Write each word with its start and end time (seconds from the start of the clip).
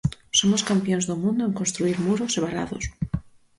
"Somos 0.39 0.65
campións 0.69 1.07
do 1.09 1.15
mundo 1.23 1.41
en 1.47 1.53
construír 1.59 1.97
muros 2.05 2.31
e 2.37 2.39
valados". 2.47 2.85